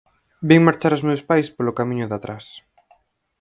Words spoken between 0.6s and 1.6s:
marchar os meus pais